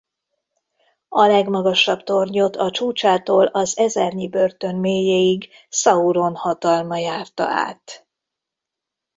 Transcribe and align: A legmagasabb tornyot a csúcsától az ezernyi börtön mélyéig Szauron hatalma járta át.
A 1.09 1.25
legmagasabb 1.25 2.03
tornyot 2.03 2.55
a 2.55 2.71
csúcsától 2.71 3.45
az 3.45 3.77
ezernyi 3.77 4.29
börtön 4.29 4.75
mélyéig 4.75 5.49
Szauron 5.69 6.35
hatalma 6.35 6.97
járta 6.97 7.43
át. 7.47 8.07